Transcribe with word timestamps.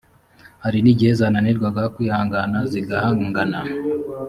hari 0.63 0.77
n 0.83 0.87
‘igihe 0.93 1.11
zananirwaga 1.19 1.83
kwihangana 1.95 2.57
zigahangana. 2.71 3.59